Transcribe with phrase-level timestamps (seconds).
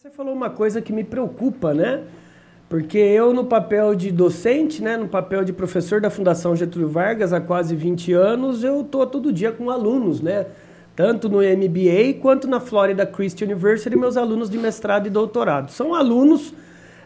[0.00, 2.04] Você falou uma coisa que me preocupa, né?
[2.70, 7.34] Porque eu, no papel de docente, né, no papel de professor da Fundação Getúlio Vargas
[7.34, 10.46] há quase 20 anos, eu estou todo dia com alunos, né?
[10.96, 15.70] Tanto no MBA quanto na Florida Christian University, meus alunos de mestrado e doutorado.
[15.70, 16.54] São alunos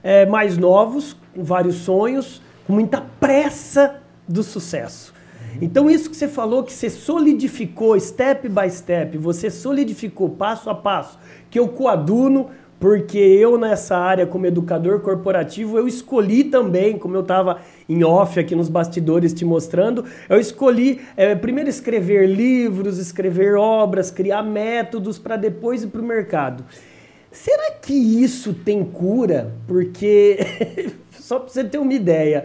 [0.01, 3.97] é, mais novos, com vários sonhos, com muita pressa
[4.29, 5.13] do sucesso.
[5.61, 10.75] Então, isso que você falou, que você solidificou step by step, você solidificou passo a
[10.75, 11.19] passo,
[11.51, 12.51] que eu coaduno
[12.85, 18.39] porque eu nessa área como educador corporativo, eu escolhi também, como eu estava em off
[18.39, 25.19] aqui nos bastidores te mostrando, eu escolhi é, primeiro escrever livros, escrever obras, criar métodos
[25.19, 26.63] para depois ir para o mercado.
[27.33, 29.55] Será que isso tem cura?
[29.67, 30.37] Porque,
[31.19, 32.45] só para você ter uma ideia,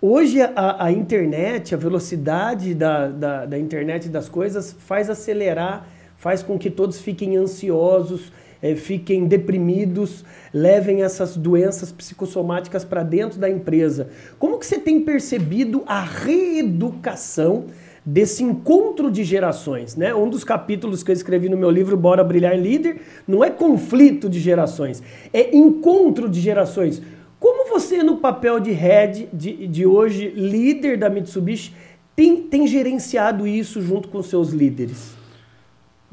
[0.00, 6.42] hoje a, a internet, a velocidade da, da, da internet das coisas faz acelerar, faz
[6.42, 8.32] com que todos fiquem ansiosos,
[8.64, 14.08] é, fiquem deprimidos, levem essas doenças psicossomáticas para dentro da empresa.
[14.38, 17.66] Como que você tem percebido a reeducação
[18.06, 20.14] desse encontro de gerações, né?
[20.14, 24.30] Um dos capítulos que eu escrevi no meu livro Bora Brilhar Líder não é conflito
[24.30, 27.02] de gerações, é encontro de gerações.
[27.38, 31.74] Como você, no papel de head de, de hoje, líder da Mitsubishi,
[32.16, 35.22] tem, tem gerenciado isso junto com seus líderes?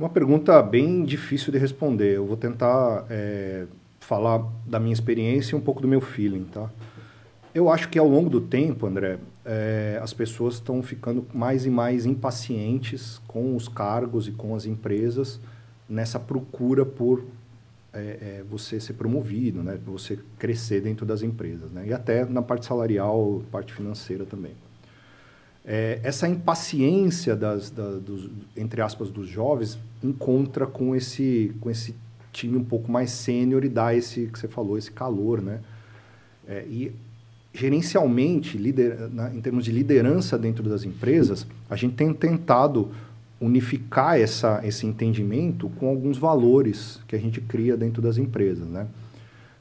[0.02, 2.16] Uma pergunta bem difícil de responder.
[2.16, 3.68] Eu vou tentar é,
[4.00, 6.72] falar da minha experiência e um pouco do meu feeling, tá?
[7.54, 11.70] Eu acho que ao longo do tempo, André, é, as pessoas estão ficando mais e
[11.70, 15.40] mais impacientes com os cargos e com as empresas
[15.88, 17.24] nessa procura por
[17.94, 19.78] é, é, você ser promovido, né?
[19.86, 21.86] Você crescer dentro das empresas, né?
[21.86, 24.54] E até na parte salarial, parte financeira também.
[25.66, 31.96] É, essa impaciência das, da, dos, entre aspas, dos jovens encontra com esse, com esse
[32.32, 35.60] time um pouco mais sênior e dá esse que você falou, esse calor, né?
[36.48, 36.92] É, e
[37.54, 42.92] gerencialmente, lider, na, em termos de liderança dentro das empresas, a gente tem tentado
[43.40, 48.88] unificar essa, esse entendimento com alguns valores que a gente cria dentro das empresas, né?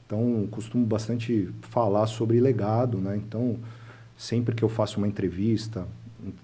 [0.05, 3.15] Então, costumo bastante falar sobre legado, né?
[3.17, 3.57] Então,
[4.21, 5.87] sempre que eu faço uma entrevista,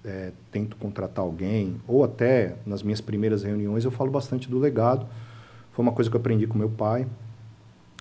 [0.04, 5.06] é, tento contratar alguém, ou até nas minhas primeiras reuniões, eu falo bastante do legado.
[5.70, 7.06] Foi uma coisa que eu aprendi com meu pai.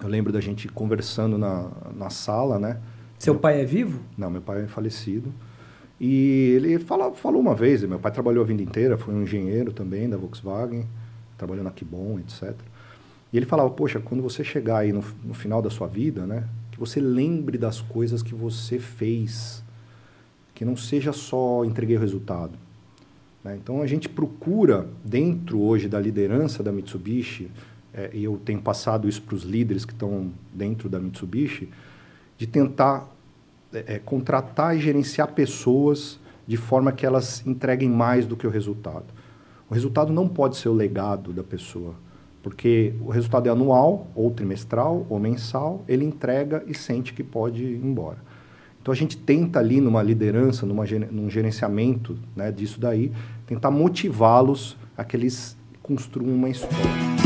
[0.01, 2.79] Eu lembro da gente conversando na, na sala, né?
[3.19, 4.01] Seu meu, pai é vivo?
[4.17, 5.31] Não, meu pai é falecido.
[6.01, 9.71] E ele fala, falou uma vez, meu pai trabalhou a vida inteira, foi um engenheiro
[9.71, 10.88] também da Volkswagen,
[11.38, 12.55] trabalhou na Kibon, etc.
[13.31, 16.45] E ele falava, poxa, quando você chegar aí no, no final da sua vida, né?
[16.71, 19.66] Que você lembre das coisas que você fez
[20.57, 22.53] que não seja só entreguei o resultado.
[23.44, 23.59] Né?
[23.62, 27.51] Então a gente procura, dentro hoje da liderança da Mitsubishi,
[27.94, 31.69] é, e eu tenho passado isso para os líderes que estão dentro da Mitsubishi,
[32.40, 33.07] de tentar
[33.72, 38.50] é, é, contratar e gerenciar pessoas de forma que elas entreguem mais do que o
[38.50, 39.06] resultado.
[39.69, 41.94] O resultado não pode ser o legado da pessoa,
[42.41, 47.63] porque o resultado é anual, ou trimestral, ou mensal, ele entrega e sente que pode
[47.63, 48.25] ir embora.
[48.88, 53.12] Então a gente tenta ali numa liderança, numa, num gerenciamento né, disso daí,
[53.46, 57.16] tentar motivá-los a que eles construam uma história.